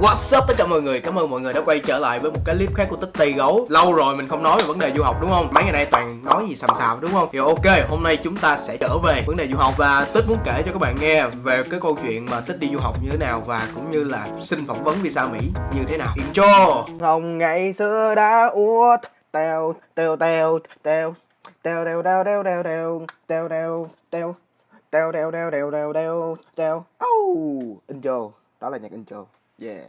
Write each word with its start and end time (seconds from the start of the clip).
What's 0.00 0.38
up 0.38 0.44
tất 0.48 0.54
cả 0.58 0.66
mọi 0.66 0.82
người, 0.82 1.00
cảm 1.00 1.18
ơn 1.18 1.30
mọi 1.30 1.40
người 1.40 1.52
đã 1.52 1.60
quay 1.60 1.78
trở 1.78 1.98
lại 1.98 2.18
với 2.18 2.30
một 2.30 2.38
cái 2.44 2.56
clip 2.56 2.74
khác 2.74 2.86
của 2.90 2.96
Tích 2.96 3.10
Tây 3.12 3.32
Gấu 3.32 3.66
Lâu 3.68 3.92
rồi 3.92 4.16
mình 4.16 4.28
không 4.28 4.42
nói 4.42 4.58
về 4.60 4.68
vấn 4.68 4.78
đề 4.78 4.92
du 4.96 5.02
học 5.02 5.16
đúng 5.20 5.30
không? 5.30 5.48
Mấy 5.50 5.64
ngày 5.64 5.72
nay 5.72 5.86
toàn 5.90 6.24
nói 6.24 6.46
gì 6.48 6.56
xàm 6.56 6.70
xàm 6.78 7.00
đúng 7.00 7.10
không? 7.12 7.28
Thì 7.32 7.38
ok, 7.38 7.88
hôm 7.88 8.02
nay 8.02 8.16
chúng 8.16 8.36
ta 8.36 8.56
sẽ 8.56 8.76
trở 8.76 8.98
về 8.98 9.22
vấn 9.26 9.36
đề 9.36 9.48
du 9.48 9.56
học 9.56 9.74
Và 9.76 10.06
Tích 10.14 10.24
muốn 10.28 10.38
kể 10.44 10.62
cho 10.66 10.72
các 10.72 10.78
bạn 10.78 10.96
nghe 11.00 11.26
về 11.26 11.62
cái 11.70 11.80
câu 11.80 11.96
chuyện 12.02 12.26
mà 12.30 12.40
Tích 12.40 12.58
đi 12.58 12.68
du 12.72 12.78
học 12.78 12.96
như 13.02 13.10
thế 13.10 13.18
nào 13.18 13.42
Và 13.46 13.68
cũng 13.74 13.90
như 13.90 14.04
là 14.04 14.28
xin 14.40 14.66
phỏng 14.66 14.84
vấn 14.84 14.96
visa 15.02 15.26
Mỹ 15.26 15.38
như 15.74 15.84
thế 15.88 15.96
nào 15.96 16.14
Intro 16.16 16.84
Hồng 17.00 17.38
ngày 17.38 17.72
xưa 17.72 18.14
đã 18.14 18.50
uất 18.54 19.00
Teo, 19.32 19.74
teo, 19.94 20.16
teo, 20.16 20.58
teo 20.82 21.14
Teo, 21.62 21.84
teo, 21.84 22.02
teo, 22.02 22.24
teo, 22.24 22.42
teo, 22.42 22.62
teo 22.62 23.06
Teo, 23.26 23.48
teo, 23.48 23.88
teo 24.10 24.36
Teo, 24.90 25.12
teo, 25.12 25.22
teo, 25.32 25.50
teo, 25.50 25.70
teo, 25.70 25.92
teo 25.92 26.36
Teo 26.56 26.84
Oh, 27.06 27.78
intro 27.88 28.28
Đó 28.60 28.70
là 28.70 28.78
nhạc 28.78 28.92
intro 28.92 29.24
Yeah. 29.60 29.84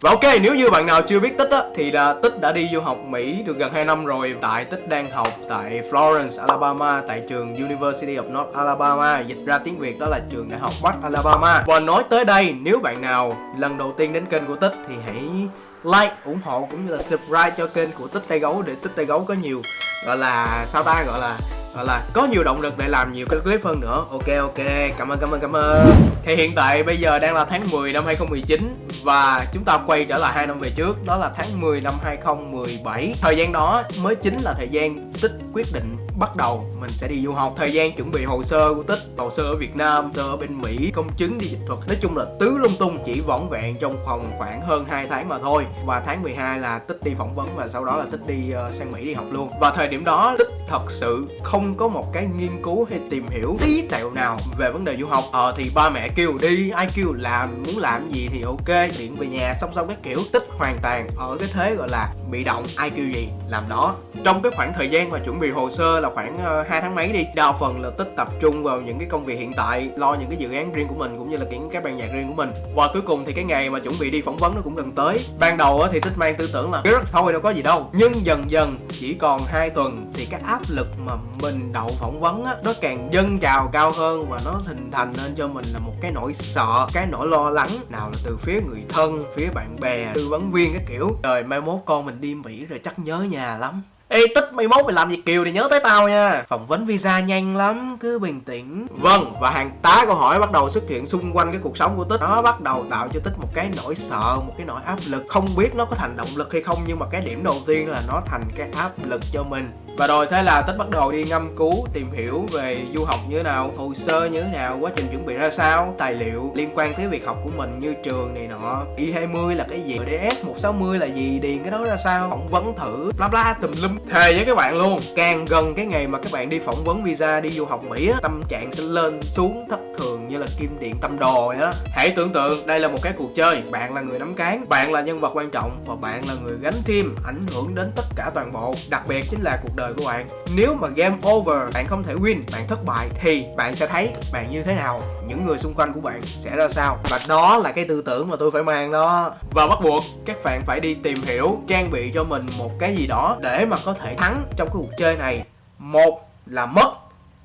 Và 0.00 0.10
ok, 0.10 0.22
nếu 0.42 0.54
như 0.54 0.70
bạn 0.70 0.86
nào 0.86 1.02
chưa 1.02 1.20
biết 1.20 1.38
Tích 1.38 1.50
á, 1.50 1.62
thì 1.74 1.90
là 1.90 2.14
Tích 2.22 2.40
đã 2.40 2.52
đi 2.52 2.68
du 2.72 2.80
học 2.80 2.96
Mỹ 3.06 3.42
được 3.46 3.56
gần 3.56 3.72
2 3.72 3.84
năm 3.84 4.04
rồi 4.04 4.36
Tại 4.40 4.64
Tích 4.64 4.88
đang 4.88 5.10
học 5.10 5.28
tại 5.48 5.82
Florence, 5.90 6.40
Alabama 6.40 7.02
Tại 7.08 7.22
trường 7.28 7.56
University 7.56 8.16
of 8.16 8.32
North 8.32 8.54
Alabama 8.54 9.20
Dịch 9.20 9.38
ra 9.46 9.58
tiếng 9.58 9.78
Việt 9.78 9.98
đó 9.98 10.06
là 10.10 10.20
trường 10.30 10.50
đại 10.50 10.60
học 10.60 10.72
Bắc 10.82 10.94
Alabama 11.02 11.64
Và 11.66 11.80
nói 11.80 12.04
tới 12.10 12.24
đây, 12.24 12.54
nếu 12.60 12.80
bạn 12.80 13.00
nào 13.00 13.36
lần 13.58 13.78
đầu 13.78 13.94
tiên 13.96 14.12
đến 14.12 14.26
kênh 14.26 14.46
của 14.46 14.56
Tích 14.56 14.72
Thì 14.88 14.94
hãy 15.06 15.48
like, 15.84 16.14
ủng 16.24 16.40
hộ 16.44 16.68
cũng 16.70 16.86
như 16.86 16.92
là 16.92 17.02
subscribe 17.02 17.54
cho 17.56 17.66
kênh 17.66 17.92
của 17.92 18.08
Tích 18.08 18.22
Tay 18.28 18.38
Gấu 18.38 18.62
Để 18.66 18.74
Tích 18.82 18.92
Tay 18.96 19.04
Gấu 19.04 19.24
có 19.24 19.34
nhiều 19.34 19.62
gọi 20.06 20.16
là 20.16 20.64
sao 20.66 20.82
ta 20.82 21.04
gọi 21.06 21.20
là 21.20 21.38
hoặc 21.78 21.84
là 21.84 22.04
có 22.12 22.26
nhiều 22.26 22.44
động 22.44 22.60
lực 22.60 22.78
để 22.78 22.88
làm 22.88 23.12
nhiều 23.12 23.26
cái 23.30 23.40
clip 23.40 23.64
hơn 23.64 23.80
nữa. 23.80 24.04
Ok 24.10 24.28
ok. 24.40 24.66
Cảm 24.98 25.08
ơn 25.08 25.18
cảm 25.20 25.30
ơn 25.30 25.40
cảm 25.40 25.52
ơn. 25.52 25.90
Thì 26.24 26.36
hiện 26.36 26.52
tại 26.54 26.82
bây 26.82 26.96
giờ 26.96 27.18
đang 27.18 27.34
là 27.34 27.44
tháng 27.44 27.70
10 27.70 27.92
năm 27.92 28.04
2019 28.06 28.88
và 29.02 29.46
chúng 29.52 29.64
ta 29.64 29.78
quay 29.86 30.04
trở 30.04 30.18
lại 30.18 30.32
hai 30.36 30.46
năm 30.46 30.60
về 30.60 30.70
trước. 30.76 31.04
Đó 31.04 31.16
là 31.16 31.30
tháng 31.36 31.60
10 31.60 31.80
năm 31.80 31.94
2017 32.02 33.14
thời 33.20 33.36
gian 33.36 33.52
đó 33.52 33.82
mới 34.02 34.14
chính 34.14 34.40
là 34.40 34.54
thời 34.56 34.68
gian 34.68 35.12
tích 35.22 35.32
quyết 35.52 35.66
định 35.72 35.96
bắt 36.18 36.36
đầu 36.36 36.70
mình 36.80 36.90
sẽ 36.90 37.08
đi 37.08 37.22
du 37.24 37.32
học. 37.32 37.54
Thời 37.56 37.72
gian 37.72 37.92
chuẩn 37.92 38.10
bị 38.10 38.24
hồ 38.24 38.42
sơ 38.42 38.74
của 38.74 38.82
tích 38.82 38.98
hồ 39.18 39.30
sơ 39.30 39.42
ở 39.42 39.56
việt 39.56 39.76
nam 39.76 40.04
hồ 40.04 40.10
sơ 40.14 40.22
ở 40.22 40.36
bên 40.36 40.60
mỹ 40.60 40.90
công 40.94 41.08
chứng 41.16 41.38
đi 41.38 41.46
dịch 41.46 41.60
thuật. 41.66 41.78
Nói 41.86 41.96
chung 42.00 42.16
là 42.16 42.24
tứ 42.40 42.58
lung 42.58 42.72
tung 42.78 42.98
chỉ 43.04 43.20
vỏn 43.20 43.48
vẹn 43.50 43.76
trong 43.80 43.96
phòng 44.06 44.32
khoảng 44.38 44.60
hơn 44.60 44.84
2 44.84 45.06
tháng 45.06 45.28
mà 45.28 45.38
thôi. 45.38 45.66
Và 45.86 46.02
tháng 46.06 46.22
12 46.22 46.58
là 46.58 46.78
tích 46.78 47.00
đi 47.04 47.14
phỏng 47.18 47.32
vấn 47.32 47.56
và 47.56 47.68
sau 47.68 47.84
đó 47.84 47.96
là 47.96 48.04
tích 48.10 48.20
đi 48.26 48.54
uh, 48.68 48.74
sang 48.74 48.92
mỹ 48.92 49.04
đi 49.04 49.14
học 49.14 49.24
luôn. 49.30 49.50
Và 49.60 49.70
thời 49.70 49.88
điểm 49.88 50.04
đó 50.04 50.34
tích 50.38 50.48
thật 50.68 50.90
sự 50.90 51.26
không 51.42 51.67
có 51.74 51.88
một 51.88 52.12
cái 52.12 52.28
nghiên 52.38 52.62
cứu 52.62 52.86
hay 52.90 53.00
tìm 53.10 53.24
hiểu 53.28 53.56
tí 53.60 53.82
tẹo 53.82 54.10
nào 54.10 54.38
về 54.58 54.70
vấn 54.70 54.84
đề 54.84 54.96
du 54.96 55.06
học. 55.06 55.24
Ờ 55.32 55.54
thì 55.56 55.70
ba 55.74 55.90
mẹ 55.90 56.08
kêu 56.08 56.32
đi, 56.42 56.70
ai 56.70 56.88
kêu 56.94 57.12
làm, 57.12 57.62
muốn 57.62 57.78
làm 57.78 58.10
gì 58.10 58.28
thì 58.32 58.42
ok, 58.42 58.68
điện 58.98 59.16
về 59.16 59.26
nhà 59.26 59.54
xong 59.60 59.74
xong 59.74 59.86
cái 59.86 59.96
kiểu 60.02 60.20
tích 60.32 60.44
hoàn 60.58 60.78
toàn 60.82 61.08
ở 61.16 61.36
cái 61.40 61.48
thế 61.52 61.74
gọi 61.74 61.88
là 61.88 62.14
bị 62.30 62.44
động, 62.44 62.66
ai 62.76 62.90
kêu 62.90 63.06
gì 63.06 63.28
làm 63.48 63.68
đó. 63.68 63.94
Trong 64.24 64.42
cái 64.42 64.52
khoảng 64.56 64.72
thời 64.74 64.90
gian 64.90 65.10
mà 65.10 65.18
chuẩn 65.18 65.40
bị 65.40 65.50
hồ 65.50 65.70
sơ 65.70 66.00
là 66.00 66.10
khoảng 66.14 66.38
ờ, 66.38 66.64
hai 66.68 66.78
2 66.78 66.82
tháng 66.82 66.94
mấy 66.94 67.12
đi, 67.12 67.26
đa 67.34 67.52
phần 67.52 67.82
là 67.82 67.90
tích 67.90 68.08
tập 68.16 68.28
trung 68.40 68.62
vào 68.62 68.80
những 68.80 68.98
cái 68.98 69.08
công 69.10 69.24
việc 69.24 69.38
hiện 69.38 69.52
tại, 69.56 69.90
lo 69.96 70.14
những 70.14 70.28
cái 70.28 70.38
dự 70.38 70.52
án 70.52 70.72
riêng 70.72 70.88
của 70.88 70.94
mình 70.94 71.18
cũng 71.18 71.30
như 71.30 71.36
là 71.36 71.44
những 71.50 71.70
cái 71.70 71.82
ban 71.82 71.96
nhạc 71.96 72.06
riêng 72.12 72.28
của 72.28 72.34
mình. 72.34 72.50
Và 72.74 72.88
cuối 72.92 73.02
cùng 73.02 73.24
thì 73.24 73.32
cái 73.32 73.44
ngày 73.44 73.70
mà 73.70 73.78
chuẩn 73.78 73.94
bị 74.00 74.10
đi 74.10 74.20
phỏng 74.20 74.36
vấn 74.36 74.54
nó 74.54 74.60
cũng 74.64 74.74
gần 74.74 74.92
tới. 74.92 75.26
Ban 75.38 75.56
đầu 75.56 75.86
thì 75.92 76.00
tích 76.00 76.18
mang 76.18 76.34
tư 76.36 76.50
tưởng 76.52 76.72
là 76.72 76.82
rất 76.84 77.02
thôi, 77.12 77.32
đâu 77.32 77.40
có 77.40 77.50
gì 77.50 77.62
đâu. 77.62 77.90
Nhưng 77.92 78.26
dần 78.26 78.50
dần 78.50 78.76
chỉ 79.00 79.14
còn 79.14 79.44
hai 79.44 79.70
tuần 79.70 80.10
thì 80.14 80.26
cái 80.26 80.40
áp 80.44 80.60
lực 80.68 80.88
mà 81.06 81.12
mình 81.42 81.47
mình 81.48 81.70
đậu 81.72 81.90
phỏng 81.98 82.20
vấn 82.20 82.44
á, 82.44 82.56
nó 82.64 82.72
càng 82.80 83.08
dâng 83.12 83.38
trào 83.38 83.68
cao 83.72 83.92
hơn 83.92 84.26
và 84.30 84.40
nó 84.44 84.60
hình 84.66 84.90
thành 84.92 85.12
nên 85.16 85.34
cho 85.34 85.46
mình 85.46 85.64
là 85.72 85.78
một 85.78 85.92
cái 86.00 86.10
nỗi 86.12 86.34
sợ, 86.34 86.86
cái 86.92 87.06
nỗi 87.10 87.28
lo 87.28 87.50
lắng. 87.50 87.70
Nào 87.88 88.10
là 88.10 88.18
từ 88.24 88.36
phía 88.36 88.60
người 88.60 88.84
thân, 88.88 89.24
phía 89.34 89.48
bạn 89.54 89.76
bè, 89.80 90.12
tư 90.14 90.28
vấn 90.28 90.52
viên 90.52 90.72
cái 90.72 90.84
kiểu. 90.88 91.10
Trời, 91.22 91.44
mai 91.44 91.60
mốt 91.60 91.80
con 91.84 92.06
mình 92.06 92.20
đi 92.20 92.34
mỹ 92.34 92.64
rồi 92.64 92.80
chắc 92.84 92.98
nhớ 92.98 93.18
nhà 93.18 93.58
lắm. 93.58 93.82
Ê, 94.08 94.26
tích, 94.34 94.52
mai 94.52 94.68
mốt 94.68 94.84
mày 94.84 94.94
làm 94.94 95.08
việc 95.08 95.26
kiều 95.26 95.44
thì 95.44 95.52
nhớ 95.52 95.68
tới 95.70 95.80
tao 95.84 96.08
nha. 96.08 96.44
Phỏng 96.48 96.66
vấn 96.66 96.86
visa 96.86 97.20
nhanh 97.20 97.56
lắm, 97.56 97.96
Cứ 98.00 98.18
bình 98.18 98.40
tĩnh. 98.40 98.86
Vâng 98.90 99.32
và 99.40 99.50
hàng 99.50 99.70
tá 99.82 100.04
câu 100.06 100.14
hỏi 100.14 100.40
bắt 100.40 100.52
đầu 100.52 100.70
xuất 100.70 100.88
hiện 100.88 101.06
xung 101.06 101.32
quanh 101.32 101.52
cái 101.52 101.60
cuộc 101.64 101.76
sống 101.76 101.94
của 101.96 102.04
Tích. 102.04 102.20
Nó 102.20 102.42
bắt 102.42 102.60
đầu 102.60 102.84
tạo 102.90 103.08
cho 103.12 103.20
Tích 103.24 103.38
một 103.38 103.48
cái 103.54 103.70
nỗi 103.76 103.94
sợ, 103.94 104.36
Một 104.46 104.52
cái 104.58 104.66
nỗi 104.66 104.80
áp 104.86 104.98
lực. 105.06 105.24
Không 105.28 105.48
biết 105.56 105.74
nó 105.74 105.84
có 105.84 105.96
thành 105.96 106.16
động 106.16 106.28
lực 106.34 106.52
hay 106.52 106.62
không, 106.62 106.78
Nhưng 106.86 106.98
mà 106.98 107.06
cái 107.10 107.20
điểm 107.20 107.42
đầu 107.42 107.56
tiên 107.66 107.88
là 107.88 108.02
nó 108.08 108.20
thành 108.26 108.42
cái 108.56 108.70
áp 108.76 108.92
lực 109.04 109.20
cho 109.32 109.42
mình 109.42 109.68
và 109.98 110.06
rồi 110.06 110.26
thế 110.30 110.42
là 110.42 110.62
Tích 110.62 110.76
bắt 110.78 110.90
đầu 110.90 111.12
đi 111.12 111.24
ngâm 111.24 111.54
cứu 111.54 111.86
tìm 111.92 112.10
hiểu 112.12 112.46
về 112.52 112.80
du 112.94 113.04
học 113.04 113.20
như 113.28 113.36
thế 113.36 113.42
nào, 113.42 113.72
hồ 113.76 113.92
sơ 113.94 114.28
như 114.28 114.42
thế 114.42 114.48
nào, 114.52 114.78
quá 114.80 114.90
trình 114.96 115.06
chuẩn 115.10 115.26
bị 115.26 115.34
ra 115.34 115.50
sao, 115.50 115.94
tài 115.98 116.14
liệu 116.14 116.52
liên 116.54 116.68
quan 116.74 116.94
tới 116.94 117.06
việc 117.06 117.26
học 117.26 117.36
của 117.44 117.50
mình 117.56 117.80
như 117.80 117.94
trường 118.04 118.34
này 118.34 118.46
nọ, 118.46 118.84
Y20 118.96 119.54
là 119.56 119.66
cái 119.70 119.80
gì, 119.80 119.98
DS 119.98 120.44
160 120.44 120.98
là 120.98 121.06
gì, 121.06 121.38
điền 121.38 121.62
cái 121.62 121.70
đó 121.70 121.84
ra 121.84 121.96
sao, 121.96 122.30
phỏng 122.30 122.48
vấn 122.48 122.74
thử, 122.76 123.12
bla 123.16 123.28
bla 123.28 123.56
tùm 123.62 123.70
lum. 123.82 123.98
Thề 124.10 124.34
với 124.34 124.44
các 124.44 124.54
bạn 124.54 124.78
luôn, 124.78 125.00
càng 125.16 125.44
gần 125.44 125.74
cái 125.74 125.86
ngày 125.86 126.06
mà 126.06 126.18
các 126.18 126.32
bạn 126.32 126.48
đi 126.48 126.58
phỏng 126.58 126.84
vấn 126.84 127.04
visa 127.04 127.40
đi 127.40 127.50
du 127.50 127.64
học 127.64 127.84
Mỹ 127.84 128.08
á, 128.08 128.18
tâm 128.22 128.42
trạng 128.48 128.72
sẽ 128.72 128.82
lên 128.82 129.22
xuống 129.22 129.66
thất 129.70 129.80
thường 129.98 130.17
như 130.28 130.38
là 130.38 130.46
kim 130.58 130.76
điện 130.80 130.94
tâm 131.00 131.18
đồ 131.18 131.48
vậy 131.48 131.58
đó 131.60 131.72
Hãy 131.92 132.10
tưởng 132.10 132.32
tượng 132.32 132.66
đây 132.66 132.80
là 132.80 132.88
một 132.88 132.98
cái 133.02 133.12
cuộc 133.16 133.30
chơi, 133.34 133.62
bạn 133.70 133.94
là 133.94 134.00
người 134.00 134.18
nắm 134.18 134.34
cán, 134.34 134.68
bạn 134.68 134.92
là 134.92 135.00
nhân 135.00 135.20
vật 135.20 135.32
quan 135.34 135.50
trọng 135.50 135.84
và 135.86 135.94
bạn 136.00 136.28
là 136.28 136.34
người 136.44 136.56
gánh 136.60 136.82
phim 136.84 137.14
ảnh 137.26 137.46
hưởng 137.54 137.74
đến 137.74 137.92
tất 137.96 138.02
cả 138.16 138.30
toàn 138.34 138.52
bộ. 138.52 138.74
Đặc 138.90 139.02
biệt 139.08 139.24
chính 139.30 139.42
là 139.42 139.58
cuộc 139.62 139.76
đời 139.76 139.94
của 139.94 140.04
bạn. 140.04 140.26
Nếu 140.56 140.74
mà 140.74 140.88
game 140.88 141.16
over 141.28 141.74
bạn 141.74 141.86
không 141.86 142.02
thể 142.02 142.14
win 142.14 142.40
bạn 142.52 142.66
thất 142.68 142.78
bại 142.86 143.08
thì 143.20 143.44
bạn 143.56 143.76
sẽ 143.76 143.86
thấy 143.86 144.10
bạn 144.32 144.50
như 144.50 144.62
thế 144.62 144.74
nào. 144.74 145.02
Những 145.26 145.46
người 145.46 145.58
xung 145.58 145.74
quanh 145.74 145.92
của 145.92 146.00
bạn 146.00 146.20
sẽ 146.22 146.56
ra 146.56 146.68
sao. 146.68 146.98
Và 147.10 147.20
đó 147.28 147.56
là 147.56 147.72
cái 147.72 147.84
tư 147.84 148.02
tưởng 148.02 148.30
mà 148.30 148.36
tôi 148.36 148.50
phải 148.50 148.62
mang 148.62 148.92
đó. 148.92 149.34
Và 149.50 149.66
bắt 149.66 149.78
buộc 149.82 150.04
các 150.26 150.36
bạn 150.44 150.62
phải 150.66 150.80
đi 150.80 150.94
tìm 150.94 151.18
hiểu 151.22 151.56
trang 151.68 151.90
bị 151.90 152.10
cho 152.14 152.24
mình 152.24 152.46
một 152.58 152.70
cái 152.78 152.96
gì 152.96 153.06
đó 153.06 153.36
để 153.42 153.66
mà 153.66 153.76
có 153.84 153.94
thể 153.94 154.14
thắng 154.14 154.42
trong 154.56 154.68
cái 154.68 154.74
cuộc 154.74 154.90
chơi 154.98 155.16
này. 155.16 155.44
Một 155.78 156.30
là 156.46 156.66
mất 156.66 156.92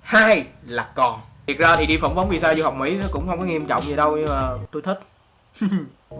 hai 0.02 0.46
là 0.66 0.88
còn 0.96 1.22
thiệt 1.48 1.58
ra 1.58 1.76
thì 1.76 1.86
đi 1.86 1.98
phỏng 1.98 2.16
vấn 2.16 2.30
visa 2.30 2.56
du 2.56 2.64
học 2.64 2.76
mỹ 2.76 2.98
nó 2.98 3.06
cũng 3.12 3.28
không 3.28 3.40
có 3.40 3.46
nghiêm 3.46 3.66
trọng 3.66 3.84
gì 3.84 3.96
đâu 3.96 4.18
nhưng 4.18 4.30
mà 4.30 4.50
tôi 4.72 4.81
thích. 4.81 5.00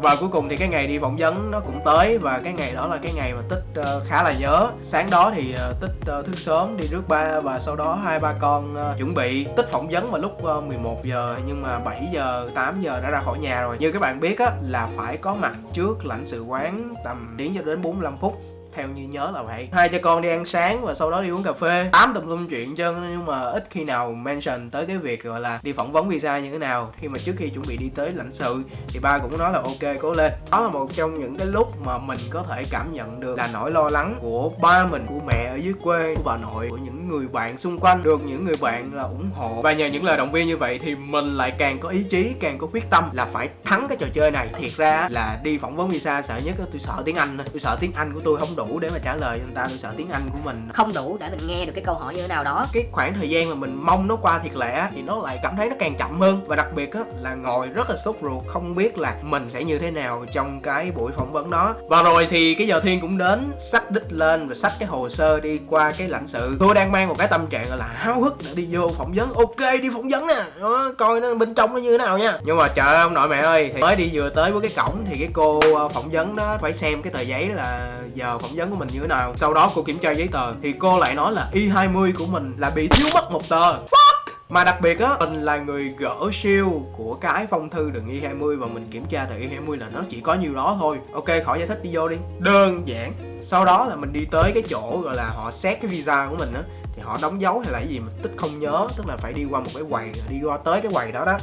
Và 0.01 0.16
cuối 0.16 0.29
cùng 0.29 0.50
thì 0.50 0.57
cái 0.57 0.67
ngày 0.67 0.88
đi 0.88 1.00
phỏng 1.00 1.17
vấn 1.17 1.51
nó 1.51 1.59
cũng 1.59 1.79
tới 1.85 2.17
và 2.17 2.41
cái 2.44 2.53
ngày 2.53 2.73
đó 2.73 2.88
là 2.88 2.97
cái 2.97 3.13
ngày 3.13 3.34
mà 3.34 3.41
tích 3.50 3.63
uh, 3.79 4.07
khá 4.07 4.23
là 4.23 4.34
nhớ. 4.39 4.69
Sáng 4.84 5.09
đó 5.09 5.31
thì 5.35 5.56
uh, 5.69 5.81
tích 5.81 6.19
uh, 6.19 6.25
thức 6.25 6.39
sớm 6.39 6.78
đi 6.78 6.88
rước 6.88 7.07
ba 7.07 7.39
và 7.39 7.59
sau 7.59 7.75
đó 7.75 8.00
hai 8.03 8.19
ba 8.19 8.34
con 8.39 8.73
uh, 8.73 8.97
chuẩn 8.97 9.13
bị 9.13 9.47
tích 9.56 9.69
phỏng 9.72 9.88
vấn 9.89 10.11
vào 10.11 10.22
lúc 10.22 10.44
uh, 10.57 10.63
11 10.63 11.03
giờ 11.03 11.35
nhưng 11.47 11.61
mà 11.61 11.79
7 11.79 12.07
giờ 12.13 12.50
8 12.55 12.81
giờ 12.81 13.00
đã 13.01 13.09
ra 13.09 13.22
khỏi 13.25 13.40
nhà 13.40 13.61
rồi. 13.61 13.78
Như 13.79 13.91
các 13.91 14.01
bạn 14.01 14.19
biết 14.19 14.40
á 14.40 14.51
là 14.61 14.90
phải 14.97 15.17
có 15.17 15.35
mặt 15.35 15.53
trước 15.73 16.05
lãnh 16.05 16.25
sự 16.25 16.44
quán 16.44 16.94
tầm 17.03 17.35
tiếng 17.38 17.55
cho 17.55 17.61
đến 17.61 17.81
45 17.81 18.17
phút 18.22 18.53
theo 18.75 18.88
như 18.88 19.07
nhớ 19.07 19.31
là 19.34 19.44
vậy. 19.44 19.69
Hai 19.72 19.89
cha 19.89 19.97
con 20.01 20.22
đi 20.22 20.29
ăn 20.29 20.45
sáng 20.45 20.85
và 20.85 20.94
sau 20.94 21.11
đó 21.11 21.22
đi 21.22 21.29
uống 21.29 21.44
cà 21.44 21.53
phê. 21.53 21.89
Tám 21.91 22.13
tùm 22.13 22.28
lum 22.28 22.47
chuyện 22.47 22.75
chân, 22.75 23.07
nhưng 23.11 23.25
mà 23.25 23.41
ít 23.41 23.67
khi 23.69 23.84
nào 23.84 24.11
mention 24.11 24.69
tới 24.69 24.85
cái 24.85 24.97
việc 24.97 25.23
gọi 25.23 25.39
là 25.39 25.59
đi 25.63 25.73
phỏng 25.73 25.91
vấn 25.91 26.09
visa 26.09 26.39
như 26.39 26.51
thế 26.51 26.57
nào. 26.57 26.94
Khi 26.97 27.07
mà 27.07 27.19
trước 27.25 27.34
khi 27.38 27.50
chuẩn 27.50 27.66
bị 27.67 27.78
đi 27.78 27.89
tới 27.95 28.11
lãnh 28.16 28.34
sự, 28.34 28.63
thì 28.88 29.00
ba 29.00 29.17
cũng 29.17 29.38
nói 29.38 29.53
là 29.53 29.59
ok, 29.59 29.95
cố 30.01 30.13
lên. 30.13 30.31
Đó 30.51 30.61
là 30.61 30.69
một 30.69 30.89
trong 30.94 31.19
những 31.19 31.38
cái 31.38 31.47
lúc 31.47 31.85
mà 31.85 31.97
mình 31.97 32.19
có 32.29 32.44
thể 32.50 32.66
cảm 32.69 32.94
nhận 32.94 33.19
được 33.19 33.38
là 33.38 33.50
nỗi 33.53 33.72
lo 33.72 33.89
lắng 33.89 34.16
của 34.22 34.51
ba 34.61 34.85
mình, 34.85 35.05
của 35.09 35.19
mẹ 35.28 35.45
ở 35.45 35.55
dưới 35.55 35.73
quê, 35.84 36.16
của 36.16 36.23
bà 36.25 36.38
nội, 36.38 36.67
của 36.69 36.78
những 36.78 37.09
người 37.09 37.28
bạn 37.28 37.57
xung 37.57 37.79
quanh, 37.79 38.03
được 38.03 38.22
những 38.25 38.45
người 38.45 38.55
bạn 38.61 38.94
là 38.94 39.03
ủng 39.03 39.29
hộ. 39.34 39.61
Và 39.63 39.73
nhờ 39.73 39.85
những 39.85 40.03
lời 40.03 40.17
động 40.17 40.31
viên 40.31 40.47
như 40.47 40.57
vậy 40.57 40.79
thì 40.79 40.95
mình 40.95 41.38
lại 41.38 41.51
càng 41.57 41.79
có 41.79 41.90
ý 41.90 42.03
chí, 42.03 42.34
càng 42.40 42.57
có 42.57 42.67
quyết 42.73 42.90
tâm 42.90 43.03
là 43.13 43.25
phải 43.25 43.50
thắng 43.63 43.88
cái 43.88 43.97
trò 43.97 44.07
chơi 44.13 44.31
này. 44.31 44.50
Thiệt 44.59 44.72
ra 44.78 45.07
là 45.09 45.40
đi 45.44 45.57
phỏng 45.57 45.75
vấn 45.75 45.88
visa 45.88 46.22
sợ 46.22 46.40
nhất 46.45 46.55
tôi 46.72 46.79
sợ 46.79 47.01
tiếng 47.05 47.16
anh 47.16 47.38
tôi 47.53 47.59
sợ 47.59 47.78
tiếng 47.79 47.91
anh 47.95 48.13
của 48.13 48.22
tôi 48.23 48.40
không 48.40 48.55
đủ 48.55 48.62
đủ 48.68 48.79
để 48.79 48.90
mà 48.90 49.00
trả 49.03 49.16
lời 49.16 49.40
cho 49.40 49.46
người 49.46 49.56
ta 49.56 49.66
tôi 49.69 49.78
sợ 49.78 49.94
tiếng 49.97 50.09
anh 50.09 50.22
của 50.34 50.40
mình 50.44 50.69
không 50.74 50.94
đủ 50.94 51.18
để 51.19 51.29
mình 51.29 51.47
nghe 51.47 51.66
được 51.66 51.72
cái 51.75 51.84
câu 51.84 51.96
hỏi 51.96 52.16
như 52.16 52.22
thế 52.22 52.28
nào 52.28 52.44
đó. 52.44 52.68
Cái 52.74 52.84
khoảng 52.91 53.13
thời 53.13 53.29
gian 53.29 53.50
mà 53.50 53.56
mình 53.56 53.74
mong 53.81 54.07
nó 54.07 54.16
qua 54.16 54.40
thiệt 54.40 54.56
lẹ 54.56 54.88
thì 54.96 55.01
nó 55.01 55.19
lại 55.19 55.40
cảm 55.44 55.56
thấy 55.57 55.69
nó 55.69 55.75
càng 55.79 55.96
chậm 55.96 56.22
hơn. 56.22 56.41
Và 56.47 56.56
đặc 56.56 56.68
biệt 56.75 56.94
á 56.94 57.02
là 57.22 57.35
ngồi 57.35 57.68
rất 57.68 57.90
là 57.90 57.96
sốt 57.96 58.16
ruột 58.22 58.44
không 58.47 58.75
biết 58.75 58.97
là 58.97 59.16
mình 59.22 59.50
sẽ 59.50 59.63
như 59.63 59.79
thế 59.79 59.91
nào 59.91 60.25
trong 60.31 60.62
cái 60.62 60.91
buổi 60.91 61.12
phỏng 61.12 61.34
vấn 61.34 61.50
đó. 61.50 61.76
Và 61.90 62.03
rồi 62.03 62.28
thì 62.29 62.55
cái 62.55 62.67
giờ 62.67 62.79
thiên 62.79 63.02
cũng 63.02 63.17
đến 63.17 63.52
sách 63.59 63.91
đích 63.91 64.11
lên 64.11 64.47
và 64.47 64.55
sách 64.55 64.73
cái 64.79 64.87
hồ 64.87 65.09
sơ 65.09 65.40
đi 65.40 65.59
qua 65.67 65.91
cái 65.97 66.08
lãnh 66.08 66.28
sự. 66.28 66.58
Tôi 66.59 66.76
đang 66.76 66.91
mang 66.91 67.08
một 67.08 67.16
cái 67.17 67.28
tâm 67.28 67.47
trạng 67.47 67.73
là 67.73 67.85
háo 67.85 68.22
hức 68.22 68.37
để 68.46 68.53
đi 68.55 68.67
vô 68.72 68.91
phỏng 68.97 69.14
vấn. 69.16 69.34
Ok 69.34 69.82
đi 69.82 69.90
phỏng 69.93 70.09
vấn 70.09 70.28
nè. 70.28 70.43
Đó, 70.59 70.91
coi 70.97 71.22
nó 71.22 71.34
bên 71.34 71.53
trong 71.53 71.73
nó 71.73 71.79
như 71.79 71.91
thế 71.91 71.97
nào 71.97 72.17
nha. 72.17 72.40
Nhưng 72.43 72.58
mà 72.58 72.67
trời 72.67 72.96
ông 72.96 73.14
nội 73.14 73.28
mẹ 73.28 73.37
ơi 73.37 73.72
thì 73.73 73.82
mới 73.82 73.96
đi 73.96 74.09
vừa 74.14 74.29
tới 74.29 74.52
với 74.52 74.61
cái 74.61 74.85
cổng 74.85 75.05
thì 75.09 75.17
cái 75.20 75.29
cô 75.34 75.59
ờ, 75.76 75.90
phỏng 75.90 76.09
vấn 76.11 76.35
đó 76.35 76.58
phải 76.61 76.73
xem 76.73 77.02
cái 77.02 77.14
tờ 77.14 77.22
giấy 77.22 77.47
là 77.47 77.97
giờ 78.14 78.37
phỏng 78.37 78.53
phỏng 78.53 78.58
vấn 78.58 78.72
của 78.72 78.78
mình 78.78 78.90
như 78.94 79.00
thế 79.00 79.08
nào? 79.08 79.34
Sau 79.35 79.53
đó 79.53 79.72
cô 79.76 79.82
kiểm 79.82 79.97
tra 79.97 80.11
giấy 80.11 80.28
tờ, 80.32 80.53
thì 80.61 80.73
cô 80.73 81.00
lại 81.00 81.16
nói 81.16 81.34
là 81.34 81.50
y 81.52 81.70
20 81.70 82.14
của 82.17 82.26
mình 82.26 82.53
là 82.58 82.70
bị 82.70 82.88
thiếu 82.88 83.08
mất 83.14 83.32
một 83.32 83.50
tờ. 83.50 83.73
Fuck! 83.73 84.34
mà 84.50 84.64
đặc 84.64 84.82
biệt 84.82 85.00
á, 85.00 85.09
mình 85.20 85.41
là 85.41 85.58
người 85.58 85.94
gỡ 85.97 86.16
siêu 86.34 86.82
của 86.97 87.17
cái 87.22 87.47
phong 87.50 87.70
thư 87.70 87.91
đường 87.91 88.08
y 88.08 88.22
20 88.22 88.55
và 88.55 88.67
mình 88.67 88.88
kiểm 88.91 89.03
tra 89.09 89.26
tờ 89.26 89.35
y 89.35 89.47
20 89.47 89.78
là 89.78 89.90
nó 89.94 90.02
chỉ 90.09 90.22
có 90.22 90.35
nhiêu 90.35 90.53
đó 90.53 90.78
thôi. 90.79 91.00
Ok, 91.14 91.26
khỏi 91.46 91.59
giải 91.59 91.67
thích, 91.67 91.84
đi 91.84 91.90
vô 91.94 92.08
đi. 92.08 92.17
Đơn 92.40 92.88
giản. 92.88 93.11
Sau 93.41 93.66
đó 93.66 93.85
là 93.85 93.96
mình 93.96 94.14
đi 94.14 94.26
tới 94.32 94.52
cái 94.53 94.64
chỗ 94.70 95.02
gọi 95.03 95.16
là 95.16 95.29
họ 95.29 95.52
xét 95.52 95.82
cái 95.82 95.88
visa 95.88 96.28
của 96.29 96.35
mình 96.35 96.53
á, 96.53 96.61
thì 96.96 97.02
họ 97.02 97.17
đóng 97.22 97.41
dấu 97.41 97.59
hay 97.59 97.72
là 97.72 97.79
cái 97.79 97.88
gì 97.88 97.99
mà 97.99 98.08
tích 98.23 98.32
không 98.38 98.59
nhớ, 98.59 98.88
tức 98.97 99.08
là 99.08 99.17
phải 99.17 99.34
đi 99.34 99.46
qua 99.46 99.59
một 99.59 99.70
cái 99.73 99.84
quầy, 99.90 100.11
đi 100.29 100.38
qua 100.44 100.58
tới 100.58 100.82
cái 100.82 100.91
quầy 100.94 101.11
đó 101.11 101.26
đó 101.26 101.38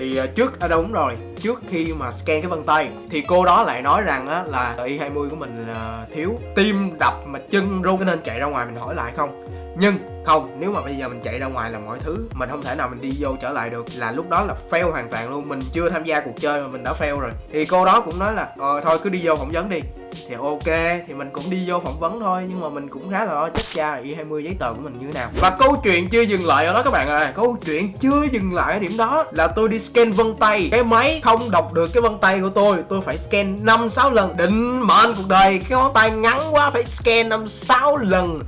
thì 0.00 0.16
ờ, 0.16 0.26
trước 0.26 0.60
à 0.60 0.68
đúng 0.68 0.92
rồi, 0.92 1.16
trước 1.40 1.62
khi 1.68 1.92
mà 1.92 2.10
scan 2.10 2.40
cái 2.40 2.50
vân 2.50 2.64
tay, 2.64 2.90
thì 3.10 3.24
cô 3.28 3.44
đó 3.44 3.62
lại 3.62 3.82
nói 3.82 4.02
rằng 4.02 4.28
á, 4.28 4.42
là 4.42 4.76
y 4.84 4.98
20 4.98 5.30
của 5.30 5.36
mình 5.36 5.64
là 5.68 6.06
thiếu 6.14 6.38
tim 6.56 6.98
đập 6.98 7.14
mà 7.26 7.38
chân 7.50 7.82
run 7.82 7.98
cái 7.98 8.06
nên 8.06 8.20
chạy 8.24 8.40
ra 8.40 8.46
ngoài 8.46 8.66
mình 8.66 8.76
hỏi 8.76 8.94
lại 8.94 9.12
không? 9.16 9.46
Nhưng, 9.78 9.94
không, 10.26 10.56
nếu 10.60 10.72
mà 10.72 10.80
bây 10.82 10.96
giờ 10.96 11.08
mình 11.08 11.20
chạy 11.22 11.38
ra 11.38 11.46
ngoài 11.46 11.70
làm 11.70 11.86
mọi 11.86 11.98
thứ 12.04 12.28
mình 12.32 12.48
không 12.50 12.62
thể 12.62 12.74
nào 12.74 12.88
mình 12.88 13.00
đi 13.00 13.14
vô 13.18 13.36
trở 13.42 13.50
lại 13.50 13.70
được, 13.70 13.86
là 13.96 14.12
lúc 14.12 14.30
đó 14.30 14.44
là 14.44 14.54
fail 14.70 14.90
hoàn 14.90 15.08
toàn 15.08 15.30
luôn, 15.30 15.48
mình 15.48 15.60
chưa 15.72 15.90
tham 15.90 16.04
gia 16.04 16.20
cuộc 16.20 16.34
chơi 16.40 16.62
mà 16.62 16.68
mình 16.68 16.84
đã 16.84 16.92
fail 16.92 17.20
rồi. 17.20 17.30
Thì 17.52 17.64
cô 17.64 17.84
đó 17.84 18.00
cũng 18.00 18.18
nói 18.18 18.34
là 18.34 18.48
ờ 18.58 18.80
thôi 18.80 18.98
cứ 19.02 19.10
đi 19.10 19.20
vô 19.22 19.36
phỏng 19.36 19.50
vấn 19.52 19.68
đi 19.68 19.80
thì 20.28 20.34
ok, 20.34 20.64
thì 21.06 21.14
mình 21.14 21.30
cũng 21.32 21.50
đi 21.50 21.64
vô 21.66 21.80
phỏng 21.80 22.00
vấn 22.00 22.20
thôi, 22.20 22.42
nhưng 22.48 22.60
mà 22.60 22.68
mình 22.68 22.88
cũng 22.88 23.10
khá 23.10 23.24
là 23.24 23.34
lo 23.34 23.48
chắc 23.48 23.64
cha 23.74 23.94
y 23.94 24.14
20 24.14 24.44
giấy 24.44 24.56
tờ 24.58 24.72
của 24.72 24.80
mình 24.80 24.98
như 24.98 25.06
thế 25.06 25.12
nào. 25.12 25.30
Và 25.40 25.50
câu 25.50 25.76
chuyện 25.84 26.08
chưa 26.08 26.22
dừng 26.22 26.46
lại 26.46 26.66
ở 26.66 26.72
đó 26.72 26.82
các 26.82 26.90
bạn 26.90 27.08
ơi. 27.08 27.32
Câu 27.34 27.56
chuyện 27.64 27.92
chưa 27.92 28.22
dừng 28.32 28.54
lại 28.54 28.72
ở 28.72 28.78
điểm 28.78 28.96
đó 28.96 29.24
là 29.30 29.46
tôi 29.46 29.68
đi 29.68 29.78
scan 29.78 30.12
vân 30.12 30.36
tay. 30.36 30.68
Cái 30.70 30.84
máy 30.84 31.20
không 31.24 31.50
đọc 31.50 31.72
được 31.72 31.90
cái 31.94 32.00
vân 32.00 32.18
tay 32.18 32.40
của 32.40 32.48
tôi 32.48 32.78
tôi 32.88 33.00
phải 33.00 33.18
scan 33.18 33.64
năm 33.64 33.88
sáu 33.88 34.10
lần. 34.10 34.36
Định 34.36 34.86
mệnh 34.86 35.14
cuộc 35.16 35.28
đời, 35.28 35.58
cái 35.58 35.78
ngón 35.78 35.92
tay 35.94 36.10
ngắn 36.10 36.40
quá, 36.54 36.70
phải 36.70 36.84
scan 36.86 37.28
năm 37.28 37.48
sáu 37.48 37.96
lần 37.96 38.42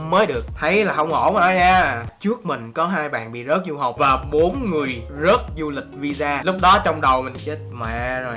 mới 0.00 0.26
được. 0.26 0.44
Thấy 0.60 0.84
là 0.84 0.92
không 0.92 1.12
ổn 1.12 1.34
rồi 1.34 1.42
đó 1.42 1.50
nha. 1.50 2.04
Trước 2.20 2.46
mình 2.46 2.72
có 2.72 2.86
hai 2.86 3.08
bạn 3.08 3.32
bị 3.32 3.44
rớt 3.44 3.62
du 3.66 3.76
học 3.76 3.94
và 3.98 4.18
bốn 4.32 4.70
người 4.70 5.02
rớt 5.22 5.40
du 5.58 5.70
lịch 5.70 5.84
visa. 5.92 6.42
Lúc 6.44 6.56
đó 6.62 6.78
trong 6.84 7.00
đầu 7.00 7.22
mình 7.22 7.34
chết 7.44 7.58
mẹ 7.72 8.20
rồi 8.20 8.34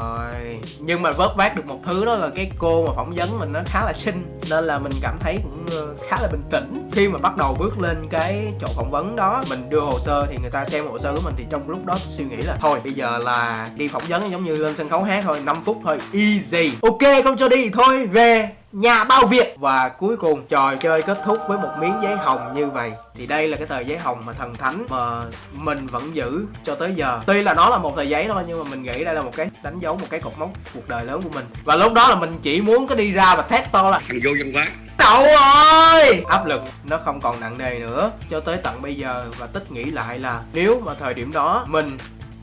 rồi, 0.00 0.60
nhưng 0.80 1.02
mà 1.02 1.10
vớt 1.10 1.30
vát 1.36 1.56
được 1.56 1.66
một 1.66 1.80
thứ 1.84 2.04
đó 2.04 2.14
là 2.14 2.30
cái 2.36 2.50
cô 2.58 2.86
mà 2.86 2.92
phỏng 2.96 3.12
vấn 3.16 3.38
mình 3.38 3.52
nó 3.52 3.60
khá 3.66 3.84
là 3.84 3.92
xinh, 3.92 4.38
nên 4.50 4.64
là 4.64 4.78
mình 4.78 4.92
cảm 5.02 5.18
thấy 5.20 5.38
cũng 5.42 5.66
ờ, 5.70 5.94
khá 6.08 6.16
là 6.22 6.28
bình 6.32 6.42
tĩnh. 6.50 6.88
Khi 6.92 7.08
mà 7.08 7.18
bắt 7.18 7.36
đầu 7.36 7.56
bước 7.58 7.78
lên 7.78 8.06
cái 8.10 8.52
chỗ 8.60 8.66
phỏng 8.76 8.90
vấn 8.90 9.16
đó, 9.16 9.44
mình 9.50 9.70
đưa 9.70 9.80
hồ 9.80 9.98
sơ 10.00 10.26
thì 10.26 10.36
người 10.40 10.50
ta 10.50 10.64
xem 10.64 10.86
hồ 10.86 10.98
sơ 10.98 11.14
của 11.14 11.20
mình 11.24 11.34
thì 11.36 11.44
trong 11.50 11.70
lúc 11.70 11.86
đó 11.86 11.98
suy 12.08 12.24
nghĩ 12.24 12.36
là 12.36 12.56
thôi, 12.60 12.80
bây 12.84 12.92
giờ 12.92 13.18
là 13.18 13.70
đi 13.76 13.88
phỏng 13.88 14.02
vấn 14.08 14.30
giống 14.30 14.44
như 14.44 14.56
lên 14.56 14.76
sân 14.76 14.88
khấu 14.88 15.02
hát 15.02 15.22
thôi 15.24 15.40
5 15.44 15.56
phút 15.64 15.80
thôi, 15.84 15.98
easy. 16.12 16.72
Ok, 16.82 17.24
không 17.24 17.36
cho 17.36 17.48
đi, 17.48 17.70
thôi, 17.70 18.06
về 18.06 18.48
nhà 18.76 19.04
bao 19.04 19.26
việc 19.26 19.56
và 19.58 19.88
cuối 19.88 20.16
cùng 20.16 20.46
trò 20.46 20.74
chơi 20.76 21.02
kết 21.02 21.18
thúc 21.24 21.38
với 21.48 21.58
một 21.58 21.70
miếng 21.78 21.94
giấy 22.02 22.16
hồng 22.16 22.52
như 22.54 22.66
vậy. 22.66 22.92
Thì 23.14 23.26
đây 23.26 23.48
là 23.48 23.56
cái 23.56 23.66
tờ 23.66 23.80
giấy 23.80 23.98
hồng 23.98 24.26
mà 24.26 24.32
thần 24.32 24.54
thánh 24.54 24.86
mà 24.88 25.22
mình 25.52 25.86
vẫn 25.86 26.14
giữ 26.14 26.44
cho 26.64 26.74
tới 26.74 26.94
giờ. 26.94 27.20
Tuy 27.26 27.42
là 27.42 27.54
nó 27.54 27.68
là 27.68 27.78
một 27.78 27.96
tờ 27.96 28.02
giấy 28.02 28.26
thôi 28.32 28.42
nhưng 28.48 28.64
mà 28.64 28.70
mình 28.70 28.82
nghĩ 28.82 29.04
đây 29.04 29.14
là 29.14 29.22
một 29.22 29.30
cái 29.36 29.50
đánh 29.62 29.78
dấu 29.78 29.96
một 29.96 30.06
cái 30.10 30.20
cột 30.20 30.38
mốc 30.38 30.50
cuộc 30.74 30.88
đời 30.88 31.04
lớn 31.04 31.22
của 31.22 31.30
mình. 31.34 31.44
Và 31.64 31.76
lúc 31.76 31.92
đó 31.92 32.08
là 32.08 32.16
mình 32.16 32.34
chỉ 32.42 32.60
muốn 32.60 32.86
có 32.86 32.94
đi 32.94 33.12
ra 33.12 33.34
và 33.34 33.42
thét 33.42 33.72
to 33.72 33.90
là 33.90 34.00
thằng 34.08 34.18
vô 34.24 34.30
văn 34.38 34.52
hóa. 34.54 34.66
Đậu 34.98 35.24
ơi! 35.40 36.24
Áp 36.28 36.46
lực 36.46 36.62
nó 36.84 36.98
không 37.04 37.20
còn 37.20 37.40
nặng 37.40 37.58
nề 37.58 37.78
nữa. 37.78 38.10
Cho 38.30 38.40
tới 38.40 38.56
tận 38.56 38.82
bây 38.82 38.94
giờ 38.94 39.24
và 39.38 39.46
tích 39.46 39.72
nghĩ 39.72 39.84
lại 39.84 40.18
là 40.18 40.40
Nếu 40.52 40.82
mà 40.84 40.94
thời 40.94 41.14
điểm 41.14 41.32
đó 41.32 41.64
mình 41.68 41.98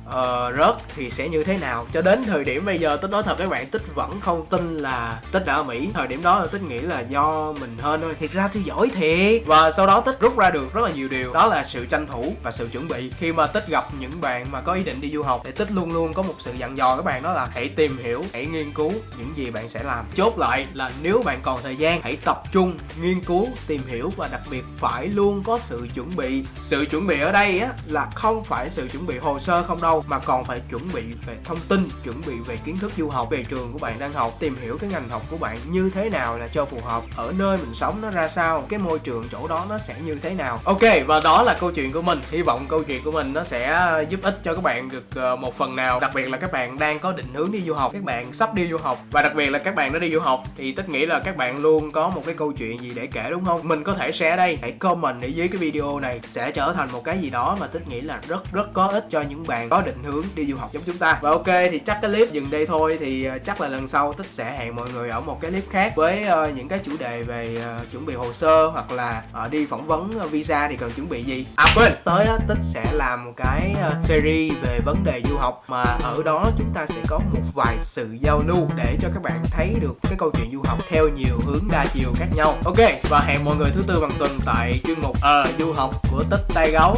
uh, 0.08 0.58
rớt 0.58 0.76
thì 0.96 1.10
sẽ 1.10 1.30
như 1.30 1.44
thế 1.44 1.58
nào? 1.58 1.88
Cho 1.94 2.02
đến 2.02 2.24
thời 2.24 2.44
điểm 2.44 2.66
bây 2.66 2.80
giờ 2.80 2.98
tích 2.98 3.12
nói 3.12 3.24
thật 3.24 3.36
các 3.38 3.50
bạn 3.50 3.68
tích 3.68 3.96
vẫn 3.96 4.20
không 4.22 4.46
tin 4.46 4.78
là 4.78 5.22
tích 5.32 5.46
đã 5.46 5.54
ở 5.54 5.64
mỹ. 5.64 5.90
Thời 5.94 6.08
điểm 6.08 6.24
đó 6.24 6.40
là 6.40 6.48
tích 6.48 6.62
nghĩ 6.62 6.80
là 6.80 7.00
do 7.00 7.54
mình 7.60 7.78
hơn 7.82 8.02
thôi. 8.02 8.16
Thiệt 8.20 8.32
ra 8.32 8.50
tôi 8.54 8.64
giỏi 8.64 8.90
thiệt. 8.90 9.42
Và 9.46 9.72
sau 9.72 9.88
đó 9.88 10.02
tích 10.02 10.20
rút 10.20 10.38
ra 10.38 10.50
được 10.50 10.74
rất 10.74 10.82
là 10.84 10.92
nhiều 10.92 11.08
điều. 11.08 11.34
Đó 11.34 11.48
là 11.48 11.64
sự 11.64 11.86
tranh 11.86 12.08
thủ 12.08 12.34
và 12.44 12.52
sự 12.52 12.70
chuẩn 12.72 12.88
bị. 12.88 13.12
Khi 13.18 13.32
mà 13.32 13.48
tích 13.48 13.68
gặp 13.68 13.88
những 14.00 14.22
bạn 14.22 14.52
mà 14.52 14.62
có 14.62 14.74
ý 14.74 14.84
định 14.84 15.02
đi 15.02 15.12
du 15.12 15.24
học 15.24 15.42
thì 15.46 15.52
tích 15.52 15.72
luôn 15.72 15.94
luôn 15.94 16.14
có 16.14 16.22
một 16.22 16.36
sự 16.40 16.52
dặn 16.58 16.78
dò 16.78 16.96
các 16.96 17.06
bạn 17.06 17.24
đó 17.24 17.34
là 17.34 17.50
hãy 17.54 17.70
tìm 17.70 17.98
hiểu 18.04 18.26
hãy 18.34 18.46
nghiên 18.46 18.74
cứu 18.74 18.92
những 19.18 19.34
gì 19.36 19.52
bạn 19.52 19.70
sẽ 19.70 19.84
làm. 19.84 20.06
Chốt 20.16 20.38
lại 20.38 20.68
là 20.74 20.92
nếu 21.02 21.22
bạn 21.26 21.40
còn 21.44 21.60
thời 21.64 21.76
gian 21.76 22.02
hãy 22.02 22.18
tập 22.26 22.44
trung 22.52 22.78
nghiên 23.02 23.22
cứu 23.22 23.48
tìm 23.68 23.82
hiểu 23.88 24.12
và 24.18 24.28
đặc 24.32 24.42
biệt 24.50 24.64
phải 24.78 25.08
luôn 25.08 25.44
có 25.44 25.60
sự 25.60 25.88
chuẩn 25.96 26.16
bị. 26.16 26.44
Sự 26.60 26.86
chuẩn 26.86 27.08
bị 27.08 27.20
ở 27.20 27.32
đây 27.32 27.60
á 27.60 27.70
là 27.88 28.08
không 28.16 28.44
phải 28.44 28.70
sự 28.70 28.88
chuẩn 28.92 29.08
bị 29.08 29.18
hồ 29.18 29.40
sơ 29.40 29.64
không 29.64 29.82
đâu 29.82 29.93
mà 30.08 30.20
còn 30.20 30.46
phải 30.46 30.62
chuẩn 30.70 30.82
bị 30.94 31.04
về 31.28 31.36
thông 31.44 31.60
tin, 31.68 31.90
chuẩn 32.04 32.22
bị 32.28 32.34
về 32.48 32.58
kiến 32.66 32.80
thức 32.80 32.92
du 32.98 33.10
học 33.10 33.28
về 33.32 33.46
trường 33.50 33.74
của 33.74 33.80
bạn 33.80 34.00
đang 34.00 34.14
học, 34.14 34.34
tìm 34.40 34.56
hiểu 34.62 34.78
cái 34.78 34.90
ngành 34.90 35.10
học 35.10 35.22
của 35.32 35.38
bạn 35.38 35.58
như 35.70 35.90
thế 35.94 36.10
nào 36.10 36.38
là 36.38 36.48
cho 36.48 36.66
phù 36.66 36.78
hợp, 36.84 37.04
ở 37.16 37.34
nơi 37.38 37.58
mình 37.58 37.74
sống 37.74 38.02
nó 38.02 38.10
ra 38.10 38.28
sao, 38.28 38.66
cái 38.70 38.80
môi 38.80 39.00
trường 39.00 39.28
chỗ 39.32 39.48
đó 39.48 39.66
nó 39.70 39.78
sẽ 39.78 39.96
như 40.06 40.16
thế 40.16 40.34
nào. 40.34 40.60
Ok, 40.64 40.82
và 41.08 41.20
đó 41.24 41.44
là 41.44 41.58
câu 41.60 41.72
chuyện 41.72 41.92
của 41.92 42.02
mình. 42.02 42.22
Hy 42.32 42.42
vọng 42.42 42.66
câu 42.70 42.84
chuyện 42.84 43.04
của 43.04 43.12
mình 43.12 43.34
nó 43.34 43.44
sẽ 43.44 43.90
giúp 44.10 44.20
ích 44.22 44.40
cho 44.44 44.56
các 44.56 44.64
bạn 44.64 44.90
được 44.90 45.16
ờ, 45.16 45.36
một 45.36 45.54
phần 45.54 45.76
nào. 45.76 46.00
Đặc 46.00 46.12
biệt 46.16 46.30
là 46.30 46.38
các 46.38 46.52
bạn 46.52 46.80
đang 46.80 47.00
có 47.00 47.12
định 47.12 47.34
hướng 47.34 47.52
đi 47.52 47.62
du 47.62 47.74
học, 47.74 47.92
các 47.94 48.04
bạn 48.04 48.34
sắp 48.34 48.54
đi 48.54 48.68
du 48.70 48.78
học. 48.78 48.98
Và 49.12 49.22
đặc 49.22 49.36
biệt 49.36 49.50
là 49.50 49.60
các 49.60 49.76
bạn 49.76 49.94
đã 49.94 50.00
đi 50.00 50.12
du 50.12 50.20
học 50.20 50.44
thì 50.58 50.72
tích 50.72 50.90
nghĩ 50.90 51.06
là 51.06 51.20
các 51.20 51.38
bạn 51.38 51.58
luôn 51.58 51.92
có 51.92 52.10
một 52.10 52.22
cái 52.26 52.36
câu 52.36 52.52
chuyện 52.52 52.82
gì 52.82 52.94
để 52.96 53.08
kể, 53.08 53.28
đúng 53.30 53.46
không? 53.46 53.68
Mình 53.68 53.84
có 53.84 53.94
thể 53.94 54.12
share 54.12 54.36
đây, 54.36 54.58
hãy 54.62 54.72
comment 54.72 55.22
ở 55.22 55.28
dưới 55.28 55.48
cái 55.48 55.58
video 55.58 56.00
này, 56.00 56.20
sẽ 56.28 56.52
trở 56.52 56.74
thành 56.74 56.92
một 56.92 57.04
cái 57.04 57.18
gì 57.18 57.30
đó 57.30 57.58
mà 57.60 57.68
tích 57.68 57.88
nghĩ 57.88 58.02
là 58.02 58.20
rất 58.28 58.52
rất 58.52 58.74
có 58.74 58.88
ích 58.88 59.06
cho 59.10 59.22
những 59.22 59.48
bạn 59.48 59.70
có 59.70 59.82
định 59.86 60.04
hướng 60.04 60.26
đi 60.36 60.46
du 60.46 60.56
học 60.56 60.70
giống 60.74 60.84
chúng 60.86 60.98
ta. 60.98 61.20
Và 61.22 61.30
ok 61.30 61.48
thì 61.72 61.80
chắc 61.80 62.00
cái 62.02 62.12
clip 62.12 62.32
dừng 62.32 62.52
đây 62.52 62.66
thôi 62.66 62.98
thì 63.00 63.26
ờ, 63.26 63.40
chắc 63.46 63.62
là 63.62 63.68
lần 63.68 63.88
sau 63.88 64.14
tích 64.14 64.28
sẽ 64.30 64.56
hẹn 64.58 64.76
mọi 64.76 64.88
người 64.94 65.10
ở 65.10 65.22
một 65.22 65.42
cái 65.42 65.52
clip 65.52 65.70
khác 65.70 65.94
với 65.96 66.24
uh, 66.24 66.58
những 66.58 66.68
cái 66.68 66.80
chủ 66.86 66.92
đề 67.00 67.24
về 67.24 67.58
uh, 67.82 67.92
chuẩn 67.92 68.06
bị 68.06 68.14
hồ 68.14 68.34
sơ 68.34 68.68
hoặc 68.68 68.92
là 68.92 69.24
uh, 69.46 69.52
đi 69.52 69.66
phỏng 69.66 69.88
vấn 69.88 70.30
visa 70.32 70.68
thì 70.68 70.76
cần 70.76 70.92
chuẩn 70.92 71.10
bị 71.10 71.24
gì. 71.24 71.46
À 71.56 71.66
quên 71.76 71.94
tới 72.04 72.28
tích 72.48 72.58
sẽ 72.62 72.86
làm 72.92 73.26
một 73.26 73.34
cái 73.38 73.76
series 74.06 74.54
về 74.64 74.80
vấn 74.86 75.04
đề 75.04 75.22
du 75.30 75.38
học 75.38 75.64
mà 75.68 75.84
ở 75.84 76.24
đó 76.26 76.50
chúng 76.58 76.74
ta 76.74 76.86
sẽ 76.86 77.02
có 77.08 77.20
một 77.20 77.42
vài 77.54 77.78
sự 77.82 78.18
giao 78.22 78.44
lưu 78.48 78.68
để 78.78 78.98
cho 79.02 79.10
các 79.14 79.24
bạn 79.24 79.44
thấy 79.52 79.76
được 79.82 79.98
cái 80.02 80.14
câu 80.18 80.32
chuyện 80.32 80.52
du 80.52 80.62
học 80.66 80.80
theo 80.90 81.10
nhiều 81.10 81.40
hướng 81.46 81.64
đa 81.72 81.86
chiều 81.94 82.10
khác 82.16 82.28
nhau. 82.36 82.58
Ok 82.66 82.80
và 83.10 83.20
hẹn 83.20 83.46
mọi 83.46 83.56
người 83.56 83.72
thứ 83.76 83.84
tư 83.88 84.00
bằng 84.02 84.12
tuần 84.20 84.40
tại 84.46 84.82
chuyên 84.84 85.02
mục 85.02 85.18
ờ 85.22 85.48
du 85.60 85.74
học 85.74 85.92
của 86.12 86.24
tích 86.30 86.46
tay 86.54 86.72
gấu. 86.72 86.98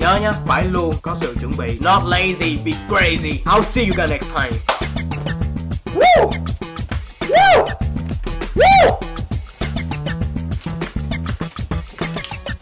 Nhớ 0.00 0.18
nhá, 0.22 0.32
phải 0.46 0.64
luôn 0.64 0.94
có 1.02 1.16
sự 1.20 1.36
chuẩn 1.40 1.52
bị. 1.58 1.78
Not 1.80 2.02
lazy, 2.02 2.58
be 2.64 2.72
crazy. 2.88 3.32
I'll 3.44 3.62
see 3.62 3.84
you 3.84 3.94
guys 3.96 4.10
next 4.10 4.28
time. 4.34 4.52
Woo! 5.94 6.49